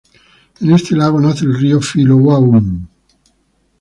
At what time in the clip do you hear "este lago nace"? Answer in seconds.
0.71-1.45